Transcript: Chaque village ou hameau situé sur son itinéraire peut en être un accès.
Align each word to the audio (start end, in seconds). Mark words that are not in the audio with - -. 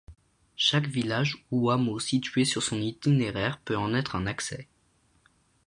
Chaque 0.55 0.87
village 0.87 1.45
ou 1.51 1.69
hameau 1.69 1.99
situé 1.99 2.43
sur 2.43 2.63
son 2.63 2.81
itinéraire 2.81 3.59
peut 3.59 3.77
en 3.77 3.93
être 3.93 4.15
un 4.15 4.25
accès. 4.25 4.67